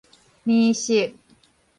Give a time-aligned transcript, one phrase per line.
[0.45, 1.13] 奶昔